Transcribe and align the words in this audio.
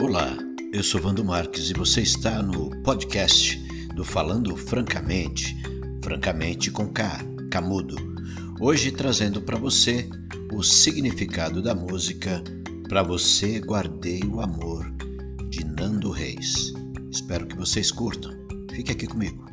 Olá, 0.00 0.38
eu 0.72 0.80
sou 0.80 1.00
Vando 1.00 1.24
Marques 1.24 1.70
e 1.70 1.74
você 1.74 2.02
está 2.02 2.40
no 2.40 2.70
podcast 2.82 3.58
do 3.96 4.04
Falando 4.04 4.56
Francamente, 4.56 5.56
francamente 6.04 6.70
com 6.70 6.88
K, 6.92 7.18
Camudo. 7.50 7.96
Hoje 8.60 8.92
trazendo 8.92 9.42
para 9.42 9.58
você 9.58 10.08
o 10.52 10.62
significado 10.62 11.60
da 11.60 11.74
música 11.74 12.40
Para 12.88 13.02
Você 13.02 13.58
Guardei 13.58 14.22
o 14.22 14.40
Amor, 14.40 14.88
de 15.50 15.64
Nando 15.64 16.12
Reis. 16.12 16.72
Espero 17.10 17.48
que 17.48 17.56
vocês 17.56 17.90
curtam. 17.90 18.30
Fique 18.72 18.92
aqui 18.92 19.08
comigo. 19.08 19.44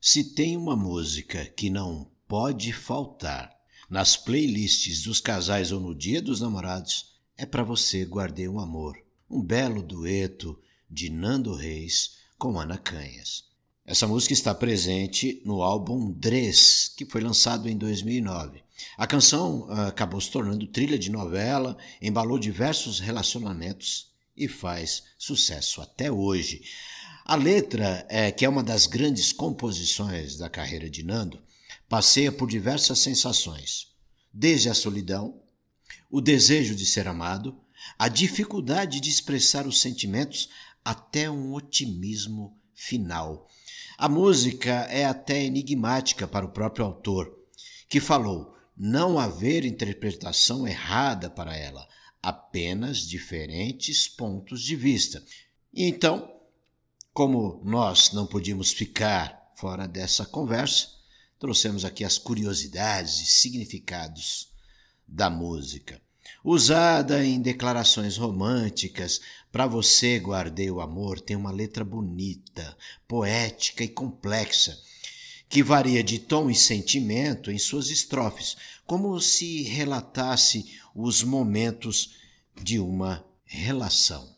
Se 0.00 0.34
tem 0.34 0.56
uma 0.56 0.74
música 0.74 1.44
que 1.44 1.68
não 1.68 2.10
pode 2.26 2.72
faltar 2.72 3.59
nas 3.90 4.16
playlists 4.16 5.02
dos 5.02 5.20
casais 5.20 5.72
ou 5.72 5.80
no 5.80 5.92
Dia 5.92 6.22
dos 6.22 6.40
Namorados, 6.40 7.06
é 7.36 7.44
para 7.44 7.64
você 7.64 8.04
guardei 8.04 8.46
um 8.46 8.60
amor. 8.60 8.96
Um 9.28 9.42
belo 9.42 9.82
dueto 9.82 10.56
de 10.88 11.10
Nando 11.10 11.52
Reis 11.52 12.12
com 12.38 12.58
Ana 12.60 12.78
Canhas. 12.78 13.44
Essa 13.84 14.06
música 14.06 14.32
está 14.32 14.54
presente 14.54 15.42
no 15.44 15.60
álbum 15.60 16.12
Dres, 16.12 16.92
que 16.96 17.04
foi 17.04 17.20
lançado 17.20 17.68
em 17.68 17.76
2009. 17.76 18.62
A 18.96 19.06
canção 19.08 19.62
uh, 19.62 19.88
acabou 19.88 20.20
se 20.20 20.30
tornando 20.30 20.68
trilha 20.68 20.98
de 20.98 21.10
novela, 21.10 21.76
embalou 22.00 22.38
diversos 22.38 23.00
relacionamentos 23.00 24.12
e 24.36 24.46
faz 24.46 25.02
sucesso 25.18 25.80
até 25.80 26.12
hoje. 26.12 26.62
A 27.24 27.34
letra, 27.34 28.06
é, 28.08 28.30
que 28.30 28.44
é 28.44 28.48
uma 28.48 28.62
das 28.62 28.86
grandes 28.86 29.32
composições 29.32 30.36
da 30.36 30.48
carreira 30.48 30.88
de 30.88 31.02
Nando, 31.02 31.42
passeia 31.90 32.30
por 32.30 32.48
diversas 32.48 33.00
sensações, 33.00 33.88
desde 34.32 34.70
a 34.70 34.74
solidão, 34.74 35.42
o 36.08 36.20
desejo 36.20 36.72
de 36.72 36.86
ser 36.86 37.08
amado, 37.08 37.60
a 37.98 38.06
dificuldade 38.06 39.00
de 39.00 39.10
expressar 39.10 39.66
os 39.66 39.80
sentimentos, 39.80 40.48
até 40.84 41.28
um 41.28 41.52
otimismo 41.52 42.56
final. 42.72 43.48
A 43.98 44.08
música 44.08 44.70
é 44.84 45.04
até 45.04 45.42
enigmática 45.42 46.28
para 46.28 46.46
o 46.46 46.52
próprio 46.52 46.84
autor, 46.84 47.36
que 47.88 47.98
falou 47.98 48.56
não 48.76 49.18
haver 49.18 49.64
interpretação 49.64 50.68
errada 50.68 51.28
para 51.28 51.56
ela, 51.56 51.88
apenas 52.22 52.98
diferentes 52.98 54.06
pontos 54.06 54.62
de 54.62 54.76
vista. 54.76 55.24
E 55.74 55.86
então, 55.86 56.32
como 57.12 57.60
nós 57.64 58.12
não 58.12 58.28
podíamos 58.28 58.70
ficar 58.70 59.50
fora 59.56 59.88
dessa 59.88 60.24
conversa, 60.24 60.99
trouxemos 61.40 61.86
aqui 61.86 62.04
as 62.04 62.18
curiosidades 62.18 63.18
e 63.20 63.26
significados 63.26 64.48
da 65.08 65.30
música. 65.30 66.00
Usada 66.44 67.24
em 67.24 67.40
declarações 67.40 68.16
românticas, 68.18 69.20
para 69.50 69.66
você 69.66 70.18
guardei 70.18 70.70
o 70.70 70.80
amor 70.80 71.18
tem 71.18 71.34
uma 71.34 71.50
letra 71.50 71.82
bonita, 71.82 72.76
poética 73.08 73.82
e 73.82 73.88
complexa, 73.88 74.78
que 75.48 75.62
varia 75.62 76.04
de 76.04 76.18
tom 76.18 76.50
e 76.50 76.54
sentimento 76.54 77.50
em 77.50 77.58
suas 77.58 77.88
estrofes, 77.88 78.56
como 78.86 79.18
se 79.18 79.62
relatasse 79.62 80.78
os 80.94 81.22
momentos 81.22 82.14
de 82.62 82.78
uma 82.78 83.24
relação. 83.44 84.36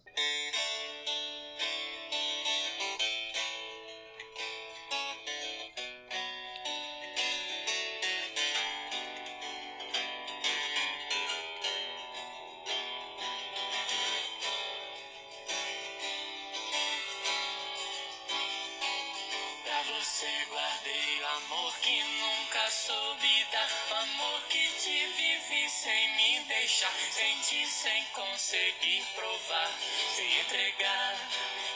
Nunca 22.20 22.70
soube 22.70 23.46
dar, 23.52 23.68
amor 24.02 24.40
que 24.48 24.66
te 24.80 24.98
vivi 25.16 25.68
sem 25.70 26.16
me 26.16 26.44
deixar, 26.48 26.92
sem 27.12 28.04
conseguir 28.14 29.02
provar, 29.14 29.70
sem 30.16 30.40
entregar 30.40 31.16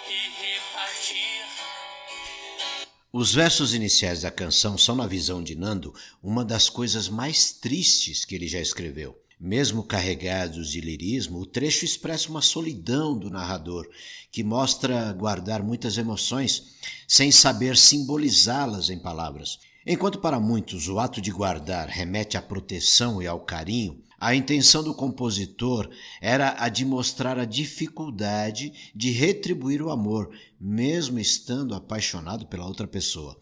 e 0.08 0.18
repartir. 0.42 1.44
Os 3.12 3.34
versos 3.34 3.72
iniciais 3.74 4.22
da 4.22 4.30
canção 4.30 4.76
são, 4.76 4.94
na 4.94 5.06
visão 5.06 5.42
de 5.42 5.54
Nando, 5.54 5.94
uma 6.22 6.44
das 6.44 6.68
coisas 6.68 7.08
mais 7.08 7.52
tristes 7.52 8.24
que 8.24 8.34
ele 8.34 8.46
já 8.46 8.60
escreveu. 8.60 9.18
Mesmo 9.38 9.82
carregados 9.82 10.70
de 10.70 10.80
lirismo, 10.80 11.40
o 11.40 11.46
trecho 11.46 11.84
expressa 11.84 12.28
uma 12.28 12.40
solidão 12.40 13.18
do 13.18 13.28
narrador, 13.28 13.86
que 14.30 14.42
mostra 14.44 15.12
guardar 15.12 15.62
muitas 15.62 15.98
emoções 15.98 16.74
sem 17.08 17.32
saber 17.32 17.76
simbolizá-las 17.76 18.90
em 18.90 18.98
palavras. 18.98 19.58
Enquanto 19.88 20.18
para 20.18 20.40
muitos 20.40 20.88
o 20.88 20.98
ato 20.98 21.20
de 21.20 21.30
guardar 21.30 21.88
remete 21.88 22.36
à 22.36 22.42
proteção 22.42 23.22
e 23.22 23.26
ao 23.28 23.38
carinho, 23.38 24.02
a 24.18 24.34
intenção 24.34 24.82
do 24.82 24.92
compositor 24.92 25.88
era 26.20 26.56
a 26.58 26.68
de 26.68 26.84
mostrar 26.84 27.38
a 27.38 27.44
dificuldade 27.44 28.90
de 28.92 29.12
retribuir 29.12 29.80
o 29.80 29.90
amor, 29.90 30.36
mesmo 30.60 31.20
estando 31.20 31.72
apaixonado 31.72 32.46
pela 32.46 32.66
outra 32.66 32.88
pessoa. 32.88 33.38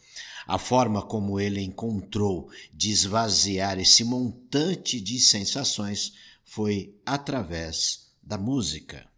A 0.47 0.59
forma 0.59 1.01
como 1.01 1.41
ele 1.41 1.63
encontrou 1.63 2.51
de 2.75 2.91
esvaziar 2.91 3.79
esse 3.79 4.05
montante 4.05 5.01
de 5.01 5.19
sensações 5.19 6.13
foi 6.45 6.95
através 7.07 8.11
da 8.23 8.37
música. 8.37 9.09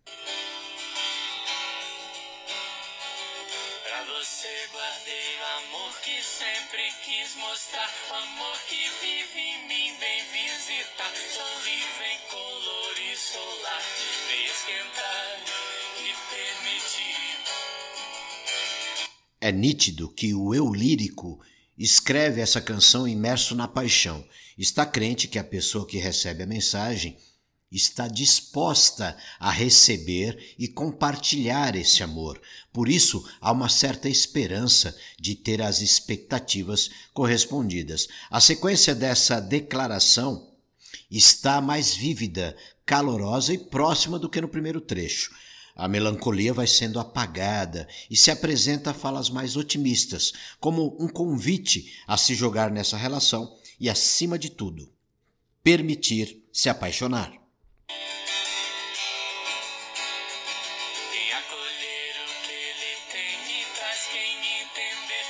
É 19.46 19.52
nítido 19.52 20.08
que 20.08 20.34
o 20.34 20.52
eu 20.52 20.74
lírico 20.74 21.40
escreve 21.78 22.40
essa 22.40 22.60
canção 22.60 23.06
imerso 23.06 23.54
na 23.54 23.68
paixão. 23.68 24.26
Está 24.58 24.84
crente 24.84 25.28
que 25.28 25.38
a 25.38 25.44
pessoa 25.44 25.86
que 25.86 25.98
recebe 25.98 26.42
a 26.42 26.46
mensagem 26.48 27.16
está 27.70 28.08
disposta 28.08 29.16
a 29.38 29.52
receber 29.52 30.56
e 30.58 30.66
compartilhar 30.66 31.76
esse 31.76 32.02
amor. 32.02 32.42
Por 32.72 32.88
isso, 32.88 33.24
há 33.40 33.52
uma 33.52 33.68
certa 33.68 34.08
esperança 34.08 34.92
de 35.16 35.36
ter 35.36 35.62
as 35.62 35.80
expectativas 35.80 36.90
correspondidas. 37.14 38.08
A 38.28 38.40
sequência 38.40 38.96
dessa 38.96 39.38
declaração 39.38 40.56
está 41.08 41.60
mais 41.60 41.94
vívida, 41.94 42.56
calorosa 42.84 43.54
e 43.54 43.58
próxima 43.58 44.18
do 44.18 44.28
que 44.28 44.40
no 44.40 44.48
primeiro 44.48 44.80
trecho. 44.80 45.30
A 45.76 45.86
melancolia 45.86 46.54
vai 46.54 46.66
sendo 46.66 46.98
apagada 46.98 47.86
e 48.10 48.16
se 48.16 48.30
apresenta 48.30 48.94
falas 48.94 49.28
mais 49.28 49.56
otimistas, 49.56 50.32
como 50.58 50.96
um 50.98 51.06
convite 51.06 51.92
a 52.06 52.16
se 52.16 52.34
jogar 52.34 52.70
nessa 52.70 52.96
relação 52.96 53.54
e, 53.78 53.90
acima 53.90 54.38
de 54.38 54.48
tudo, 54.48 54.90
permitir 55.62 56.42
se 56.50 56.70
apaixonar. 56.70 57.30
Quem 61.12 61.32
acolher 61.34 62.14
o 62.24 62.26
que 62.46 62.52
ele 62.52 62.96
tem 63.12 63.60
e 63.60 63.64
traz 63.76 64.06
quem 64.10 64.32
entender 64.62 65.25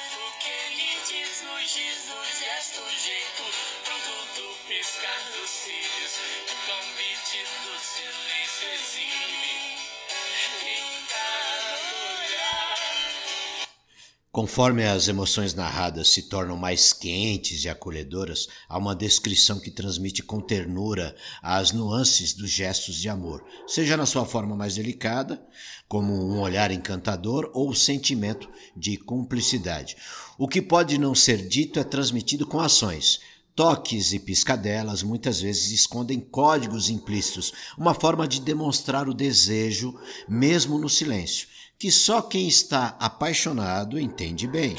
Conforme 14.36 14.84
as 14.84 15.08
emoções 15.08 15.54
narradas 15.54 16.10
se 16.10 16.24
tornam 16.24 16.58
mais 16.58 16.92
quentes 16.92 17.64
e 17.64 17.70
acolhedoras, 17.70 18.48
há 18.68 18.76
uma 18.76 18.94
descrição 18.94 19.58
que 19.58 19.70
transmite 19.70 20.22
com 20.22 20.42
ternura 20.42 21.16
as 21.40 21.72
nuances 21.72 22.34
dos 22.34 22.50
gestos 22.50 22.96
de 22.96 23.08
amor, 23.08 23.42
seja 23.66 23.96
na 23.96 24.04
sua 24.04 24.26
forma 24.26 24.54
mais 24.54 24.74
delicada, 24.74 25.42
como 25.88 26.12
um 26.12 26.38
olhar 26.38 26.70
encantador 26.70 27.50
ou 27.54 27.74
sentimento 27.74 28.46
de 28.76 28.98
cumplicidade. 28.98 29.96
O 30.36 30.46
que 30.46 30.60
pode 30.60 30.98
não 30.98 31.14
ser 31.14 31.48
dito 31.48 31.80
é 31.80 31.84
transmitido 31.84 32.46
com 32.46 32.60
ações. 32.60 33.20
Toques 33.54 34.12
e 34.12 34.18
piscadelas 34.18 35.02
muitas 35.02 35.40
vezes 35.40 35.70
escondem 35.70 36.20
códigos 36.20 36.90
implícitos, 36.90 37.54
uma 37.78 37.94
forma 37.94 38.28
de 38.28 38.42
demonstrar 38.42 39.08
o 39.08 39.14
desejo, 39.14 39.98
mesmo 40.28 40.78
no 40.78 40.90
silêncio 40.90 41.48
que 41.78 41.90
só 41.92 42.22
quem 42.22 42.48
está 42.48 42.96
apaixonado 42.98 43.98
entende 44.00 44.46
bem. 44.46 44.76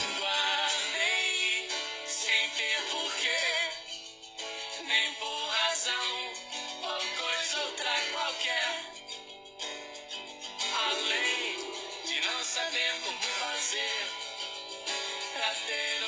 Além 10.89 11.55
de 12.05 12.21
não 12.25 12.43
saber 12.43 12.93
como 13.03 13.19
fazer 13.21 14.07
pra 15.33 15.49
ter 15.67 16.03
um... 16.03 16.06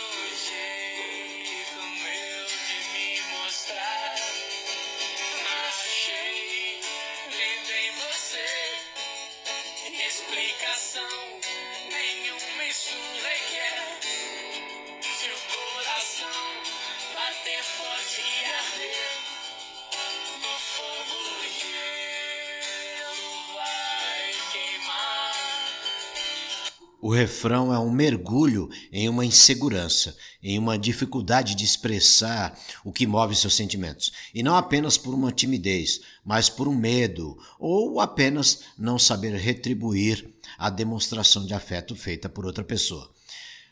O 27.02 27.14
refrão 27.14 27.74
é 27.74 27.80
um 27.80 27.90
mergulho 27.90 28.70
em 28.92 29.08
uma 29.08 29.26
insegurança, 29.26 30.18
em 30.44 30.60
uma 30.60 30.78
dificuldade 30.78 31.56
de 31.56 31.64
expressar 31.64 32.60
o 32.84 32.92
que 32.92 33.08
move 33.08 33.36
seus 33.36 33.56
sentimentos. 33.56 34.12
E 34.34 34.44
não 34.44 34.54
apenas 34.56 34.98
por 34.98 35.14
uma 35.14 35.32
timidez, 35.32 36.02
mas 36.26 36.50
por 36.50 36.68
um 36.68 36.76
medo, 36.76 37.38
ou 37.58 38.02
apenas 38.02 38.64
não 38.78 39.00
saber 39.00 39.34
retribuir 39.36 40.30
a 40.58 40.70
demonstração 40.70 41.46
de 41.46 41.54
afeto 41.54 41.96
feita 41.96 42.28
por 42.28 42.46
outra 42.46 42.66
pessoa. 42.66 43.10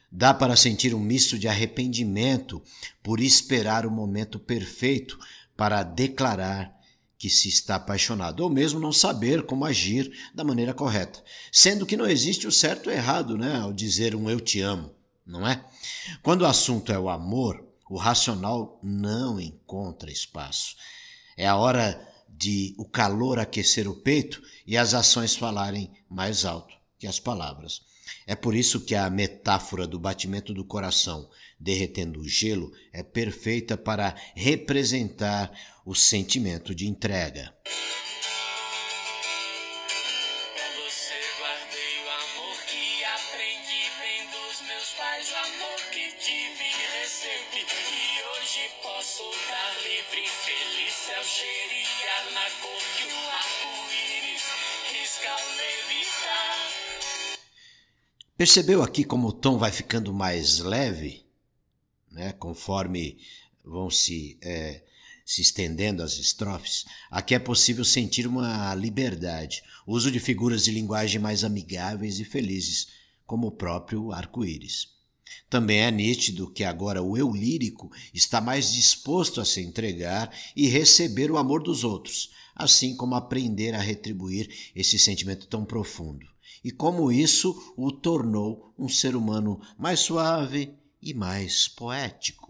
Dá 0.10 0.34
para 0.34 0.56
sentir 0.56 0.96
um 0.96 1.00
misto 1.00 1.38
de 1.38 1.50
arrependimento 1.50 2.64
por 3.04 3.20
esperar 3.20 3.86
o 3.86 3.92
momento 3.92 4.40
perfeito 4.40 5.20
para 5.58 5.84
declarar 5.84 6.77
que 7.18 7.30
se 7.30 7.50
está 7.50 7.75
apaixonado, 7.75 8.42
ou 8.42 8.50
mesmo 8.50 8.80
não 8.80 8.92
saber 8.92 9.44
como 9.46 9.66
agir 9.66 10.12
da 10.34 10.44
maneira 10.44 10.74
correta, 10.74 11.24
sendo 11.52 11.86
que 11.86 11.98
não 11.98 12.06
existe 12.06 12.48
o 12.48 12.52
certo 12.52 12.88
ou 12.88 12.96
errado, 12.96 13.38
né, 13.38 13.58
ao 13.58 13.74
dizer 13.74 14.16
um 14.16 14.30
eu 14.30 14.40
te 14.40 14.62
amo, 14.62 14.94
não 15.25 15.48
é? 15.48 15.66
Quando 16.22 16.44
o 16.44 16.46
assunto 16.46 16.92
é 16.92 17.00
o 17.00 17.10
amor, 17.10 17.66
o 17.90 17.98
racional 17.98 18.80
não 18.84 19.40
encontra 19.40 20.12
espaço. 20.12 20.75
É 21.36 21.48
a 21.48 21.56
hora 21.56 22.00
de 22.30 22.75
o 22.78 22.86
calor 22.86 23.40
aquecer 23.40 23.88
o 23.88 23.96
peito 23.96 24.42
e 24.66 24.78
as 24.78 24.94
ações 24.94 25.36
falarem 25.36 25.92
mais 26.10 26.46
alto 26.46 26.75
que 27.00 27.08
as 27.08 27.19
palavras. 27.19 27.81
É 28.25 28.36
por 28.36 28.56
isso 28.56 28.86
que 28.86 28.95
a 28.95 29.09
metáfora 29.09 29.88
do 29.88 30.00
batimento 30.00 30.54
do 30.54 30.65
coração 30.65 31.30
derretendo 31.59 32.21
o 32.21 32.27
gelo 32.27 32.71
é 32.94 33.01
perfeita 33.01 33.75
para 33.77 34.15
representar 34.36 35.51
o 35.86 35.95
sentimento 35.95 36.75
de 36.75 36.88
entrega. 36.88 37.54
o 49.19 49.19
o 49.19 49.24
na 52.33 52.50
cor 52.62 52.81
que 52.95 53.06
o 53.06 53.30
arco-íris 53.30 54.44
risca 54.92 55.30
ao 55.30 55.48
levitar. 55.56 56.06
Percebeu 58.38 58.84
aqui 58.84 59.04
como 59.04 59.30
o 59.30 59.34
tom 59.34 59.57
vai 59.57 59.72
ficando 59.72 60.13
mais 60.13 60.60
leve, 60.60 61.25
né? 62.12 62.34
conforme 62.34 63.18
vão 63.66 63.89
se, 63.89 64.38
é, 64.44 64.84
se 65.25 65.42
estendendo 65.42 66.04
as 66.04 66.19
estrofes? 66.19 66.86
Aqui 67.10 67.34
é 67.34 67.39
possível 67.39 67.84
sentir 67.84 68.28
uma 68.28 68.75
liberdade, 68.75 69.63
uso 69.88 70.12
de 70.12 70.19
figuras 70.19 70.63
de 70.63 70.69
linguagem 70.69 71.19
mais 71.19 71.44
amigáveis 71.44 72.19
e 72.19 72.25
felizes, 72.25 72.89
como 73.25 73.48
o 73.48 73.51
próprio 73.51 74.12
arco-íris. 74.12 74.90
Também 75.50 75.80
é 75.80 75.90
nítido 75.90 76.51
que 76.51 76.63
agora 76.63 77.01
o 77.01 77.18
eu 77.18 77.31
lírico 77.31 77.92
está 78.13 78.40
mais 78.40 78.72
disposto 78.72 79.42
a 79.42 79.45
se 79.45 79.62
entregar 79.62 80.31
e 80.56 80.68
receber 80.68 81.31
o 81.31 81.40
amor 81.40 81.63
dos 81.63 81.83
outros, 81.83 82.30
assim 82.56 82.95
como 82.95 83.16
aprender 83.16 83.74
a 83.74 83.81
retribuir 83.81 84.48
esse 84.75 85.00
sentimento 85.00 85.48
tão 85.48 85.66
profundo 85.66 86.37
e 86.63 86.71
como 86.71 87.12
isso 87.12 87.74
o 87.77 87.92
tornou 87.92 88.74
um 88.77 88.89
ser 88.89 89.15
humano 89.15 89.59
mais 89.77 90.00
suave 90.00 90.74
e 91.01 91.13
mais 91.13 91.68
poético. 91.68 92.48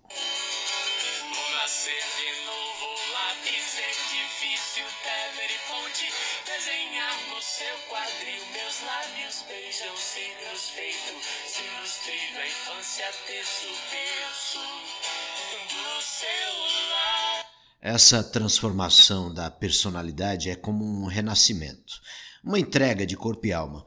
Essa 17.79 18.21
transformação 18.21 19.33
da 19.33 19.49
personalidade 19.49 20.49
é 20.49 20.55
como 20.55 20.83
um 20.83 21.05
renascimento, 21.05 22.01
uma 22.43 22.59
entrega 22.59 23.05
de 23.05 23.15
corpo 23.15 23.45
e 23.47 23.53
alma, 23.53 23.85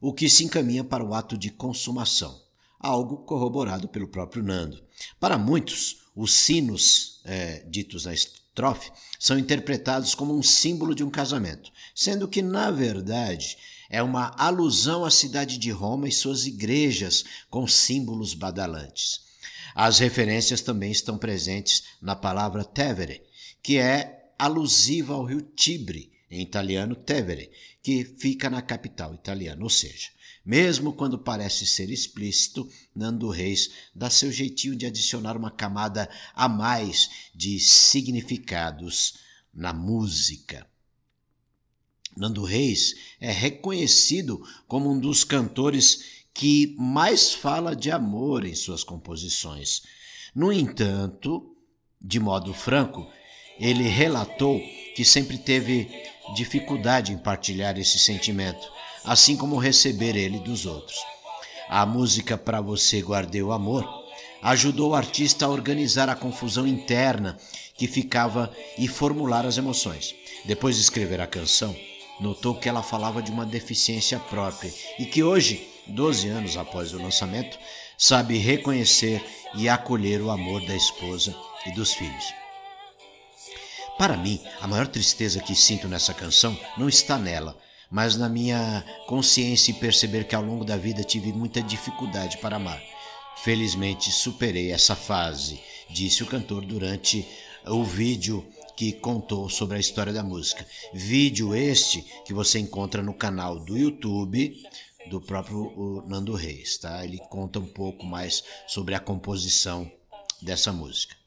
o 0.00 0.12
que 0.12 0.28
se 0.28 0.44
encaminha 0.44 0.84
para 0.84 1.04
o 1.04 1.14
ato 1.14 1.36
de 1.36 1.50
consumação, 1.50 2.40
algo 2.78 3.18
corroborado 3.18 3.88
pelo 3.88 4.08
próprio 4.08 4.42
Nando. 4.42 4.82
Para 5.18 5.36
muitos, 5.36 6.02
os 6.14 6.32
sinos 6.32 7.20
é, 7.24 7.64
ditos 7.68 8.04
na 8.04 8.14
estrofe 8.14 8.90
são 9.18 9.38
interpretados 9.38 10.14
como 10.14 10.36
um 10.36 10.42
símbolo 10.42 10.94
de 10.94 11.04
um 11.04 11.10
casamento, 11.10 11.70
sendo 11.94 12.28
que, 12.28 12.42
na 12.42 12.70
verdade, 12.70 13.56
é 13.90 14.02
uma 14.02 14.34
alusão 14.36 15.04
à 15.04 15.10
cidade 15.10 15.58
de 15.58 15.70
Roma 15.70 16.08
e 16.08 16.12
suas 16.12 16.46
igrejas 16.46 17.24
com 17.48 17.66
símbolos 17.66 18.34
badalantes. 18.34 19.20
As 19.74 19.98
referências 19.98 20.60
também 20.60 20.90
estão 20.90 21.16
presentes 21.16 21.84
na 22.02 22.16
palavra 22.16 22.64
Tevere, 22.64 23.22
que 23.62 23.78
é 23.78 24.32
alusiva 24.38 25.14
ao 25.14 25.24
rio 25.24 25.40
Tibre, 25.40 26.12
em 26.30 26.42
italiano 26.42 26.94
Tevere, 26.94 27.50
que 27.82 28.04
fica 28.04 28.50
na 28.50 28.62
capital 28.62 29.14
italiana. 29.14 29.62
Ou 29.62 29.70
seja, 29.70 30.10
mesmo 30.44 30.92
quando 30.92 31.18
parece 31.18 31.66
ser 31.66 31.90
explícito, 31.90 32.70
Nando 32.94 33.28
Reis 33.28 33.70
dá 33.94 34.08
seu 34.08 34.32
jeitinho 34.32 34.76
de 34.76 34.86
adicionar 34.86 35.36
uma 35.36 35.50
camada 35.50 36.08
a 36.34 36.48
mais 36.48 37.30
de 37.34 37.58
significados 37.58 39.18
na 39.52 39.72
música. 39.72 40.66
Nando 42.16 42.42
Reis 42.42 42.94
é 43.20 43.30
reconhecido 43.30 44.44
como 44.66 44.90
um 44.90 44.98
dos 44.98 45.22
cantores 45.22 46.24
que 46.34 46.74
mais 46.78 47.32
fala 47.32 47.74
de 47.74 47.90
amor 47.90 48.44
em 48.44 48.54
suas 48.54 48.82
composições. 48.82 49.82
No 50.34 50.52
entanto, 50.52 51.56
de 52.00 52.20
modo 52.20 52.54
franco, 52.54 53.10
ele 53.58 53.84
relatou 53.84 54.60
que 54.94 55.04
sempre 55.04 55.38
teve 55.38 55.88
dificuldade 56.34 57.12
em 57.12 57.18
partilhar 57.18 57.78
esse 57.78 57.98
sentimento, 57.98 58.70
assim 59.04 59.36
como 59.36 59.56
receber 59.56 60.16
ele 60.16 60.38
dos 60.38 60.66
outros. 60.66 60.98
A 61.68 61.84
música 61.84 62.36
Para 62.38 62.60
Você 62.60 63.00
Guardei 63.00 63.42
o 63.42 63.52
Amor 63.52 63.86
ajudou 64.42 64.90
o 64.90 64.94
artista 64.94 65.46
a 65.46 65.48
organizar 65.48 66.08
a 66.08 66.14
confusão 66.14 66.66
interna 66.66 67.36
que 67.74 67.86
ficava 67.86 68.52
e 68.76 68.88
formular 68.88 69.44
as 69.44 69.58
emoções. 69.58 70.14
Depois 70.44 70.76
de 70.76 70.82
escrever 70.82 71.20
a 71.20 71.26
canção, 71.26 71.74
notou 72.20 72.54
que 72.54 72.68
ela 72.68 72.82
falava 72.82 73.22
de 73.22 73.30
uma 73.30 73.44
deficiência 73.44 74.18
própria 74.18 74.72
e 74.98 75.06
que 75.06 75.22
hoje, 75.22 75.68
12 75.86 76.28
anos 76.28 76.56
após 76.56 76.92
o 76.92 77.02
lançamento, 77.02 77.58
sabe 77.96 78.38
reconhecer 78.38 79.24
e 79.54 79.68
acolher 79.68 80.20
o 80.22 80.30
amor 80.30 80.64
da 80.66 80.74
esposa 80.74 81.34
e 81.66 81.72
dos 81.72 81.92
filhos. 81.92 82.37
Para 83.98 84.16
mim, 84.16 84.40
a 84.60 84.68
maior 84.68 84.86
tristeza 84.86 85.40
que 85.40 85.56
sinto 85.56 85.88
nessa 85.88 86.14
canção 86.14 86.56
não 86.76 86.88
está 86.88 87.18
nela, 87.18 87.58
mas 87.90 88.16
na 88.16 88.28
minha 88.28 88.84
consciência 89.08 89.72
em 89.72 89.74
perceber 89.74 90.22
que 90.28 90.36
ao 90.36 90.42
longo 90.42 90.64
da 90.64 90.76
vida 90.76 91.02
tive 91.02 91.32
muita 91.32 91.60
dificuldade 91.60 92.38
para 92.38 92.56
amar. 92.56 92.80
Felizmente 93.42 94.12
superei 94.12 94.70
essa 94.70 94.94
fase, 94.94 95.60
disse 95.90 96.22
o 96.22 96.26
cantor 96.26 96.64
durante 96.64 97.26
o 97.66 97.82
vídeo 97.82 98.46
que 98.76 98.92
contou 98.92 99.48
sobre 99.50 99.76
a 99.76 99.80
história 99.80 100.12
da 100.12 100.22
música. 100.22 100.64
Vídeo 100.94 101.52
este 101.52 102.02
que 102.24 102.32
você 102.32 102.60
encontra 102.60 103.02
no 103.02 103.12
canal 103.12 103.58
do 103.58 103.76
YouTube 103.76 104.62
do 105.10 105.20
próprio 105.20 106.04
Nando 106.06 106.34
Reis, 106.34 106.78
tá? 106.78 107.04
Ele 107.04 107.18
conta 107.28 107.58
um 107.58 107.66
pouco 107.66 108.06
mais 108.06 108.44
sobre 108.64 108.94
a 108.94 109.00
composição 109.00 109.90
dessa 110.40 110.72
música. 110.72 111.17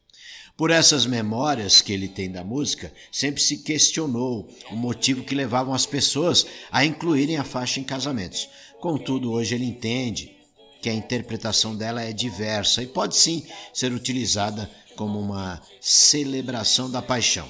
Por 0.61 0.69
essas 0.69 1.07
memórias 1.07 1.81
que 1.81 1.91
ele 1.91 2.07
tem 2.07 2.29
da 2.29 2.43
música, 2.43 2.93
sempre 3.11 3.41
se 3.41 3.57
questionou 3.57 4.47
o 4.69 4.75
motivo 4.75 5.23
que 5.23 5.33
levavam 5.33 5.73
as 5.73 5.87
pessoas 5.87 6.45
a 6.71 6.85
incluírem 6.85 7.37
a 7.37 7.43
faixa 7.43 7.79
em 7.79 7.83
casamentos. 7.83 8.47
Contudo, 8.79 9.31
hoje 9.31 9.55
ele 9.55 9.65
entende 9.65 10.31
que 10.79 10.87
a 10.87 10.93
interpretação 10.93 11.75
dela 11.75 12.03
é 12.03 12.13
diversa 12.13 12.83
e 12.83 12.85
pode 12.85 13.17
sim 13.17 13.43
ser 13.73 13.91
utilizada 13.91 14.69
como 14.95 15.19
uma 15.19 15.59
celebração 15.79 16.91
da 16.91 17.01
paixão. 17.01 17.49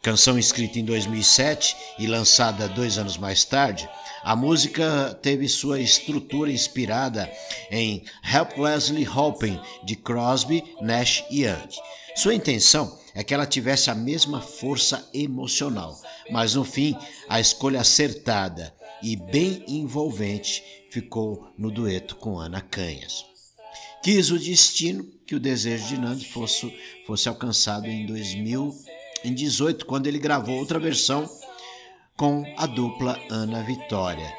Canção 0.00 0.38
escrita 0.38 0.78
em 0.78 0.84
2007 0.84 1.74
e 1.98 2.06
lançada 2.06 2.68
dois 2.68 2.98
anos 2.98 3.16
mais 3.16 3.44
tarde, 3.44 3.88
a 4.22 4.36
música 4.36 5.18
teve 5.20 5.48
sua 5.48 5.80
estrutura 5.80 6.50
inspirada 6.50 7.30
em 7.70 8.04
Helplessly 8.22 9.06
Hoping 9.08 9.58
de 9.84 9.96
Crosby, 9.96 10.62
Nash 10.80 11.24
Young. 11.30 11.68
Sua 12.14 12.34
intenção 12.34 12.98
é 13.14 13.24
que 13.24 13.34
ela 13.34 13.46
tivesse 13.46 13.90
a 13.90 13.94
mesma 13.94 14.40
força 14.40 15.08
emocional, 15.12 16.00
mas 16.30 16.54
no 16.54 16.64
fim, 16.64 16.96
a 17.28 17.40
escolha 17.40 17.80
acertada 17.80 18.72
e 19.02 19.16
bem 19.16 19.64
envolvente 19.66 20.62
ficou 20.90 21.52
no 21.58 21.70
dueto 21.70 22.16
com 22.16 22.38
Ana 22.38 22.60
Canhas. 22.60 23.24
Quis 24.02 24.30
o 24.30 24.38
destino 24.38 25.04
que 25.26 25.34
o 25.34 25.40
desejo 25.40 25.86
de 25.86 25.98
Nando 25.98 26.24
fosse, 26.24 26.72
fosse 27.06 27.28
alcançado 27.28 27.86
em 27.86 28.06
2018, 28.06 29.86
quando 29.86 30.06
ele 30.06 30.18
gravou 30.18 30.58
outra 30.58 30.78
versão 30.78 31.28
com 32.16 32.44
a 32.56 32.66
dupla 32.66 33.18
Ana 33.30 33.62
Vitória. 33.62 34.32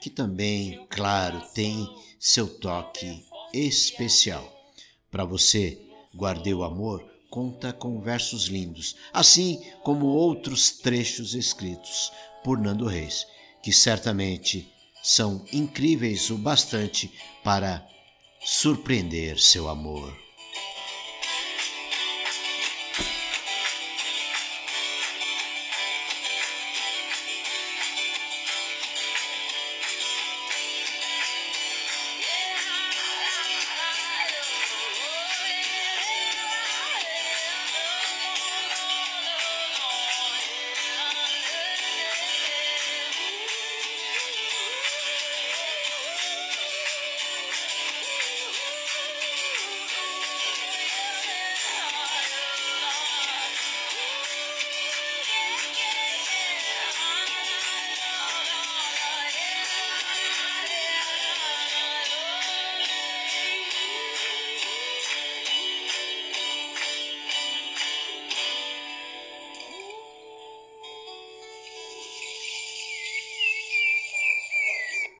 que 0.00 0.08
também, 0.08 0.86
claro, 0.88 1.42
tem 1.52 1.86
seu 2.18 2.48
toque 2.58 3.22
especial. 3.52 4.50
Para 5.10 5.26
você, 5.26 5.78
Guardei 6.14 6.54
o 6.54 6.64
Amor 6.64 7.04
conta 7.28 7.72
com 7.72 8.00
versos 8.00 8.46
lindos, 8.46 8.96
assim 9.12 9.62
como 9.82 10.06
outros 10.06 10.70
trechos 10.70 11.34
escritos 11.34 12.10
por 12.42 12.58
Nando 12.58 12.86
Reis, 12.86 13.26
que 13.62 13.72
certamente 13.72 14.66
são 15.02 15.44
incríveis 15.52 16.30
o 16.30 16.36
bastante 16.36 17.12
para 17.44 17.86
surpreender 18.40 19.38
seu 19.38 19.68
amor. 19.68 20.29